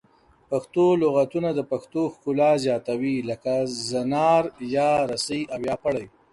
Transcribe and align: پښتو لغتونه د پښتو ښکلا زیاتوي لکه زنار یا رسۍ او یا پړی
پښتو 0.49 0.85
لغتونه 1.03 1.49
د 1.53 1.59
پښتو 1.71 2.01
ښکلا 2.13 2.51
زیاتوي 2.65 3.15
لکه 3.29 3.53
زنار 3.89 4.43
یا 4.75 4.91
رسۍ 5.11 5.41
او 5.53 5.59
یا 5.69 5.75
پړی 5.83 6.05